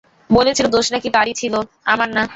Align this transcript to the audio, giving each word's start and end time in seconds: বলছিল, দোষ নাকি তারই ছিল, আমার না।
বলছিল, 0.29 0.65
দোষ 0.67 0.87
নাকি 0.91 1.09
তারই 1.09 1.33
ছিল, 1.33 1.53
আমার 1.85 2.09
না। 2.09 2.23